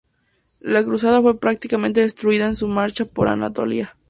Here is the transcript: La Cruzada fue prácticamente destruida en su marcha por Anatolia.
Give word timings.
La 0.61 0.83
Cruzada 0.83 1.21
fue 1.21 1.37
prácticamente 1.37 2.01
destruida 2.01 2.47
en 2.47 2.55
su 2.55 2.67
marcha 2.67 3.05
por 3.05 3.27
Anatolia. 3.27 3.95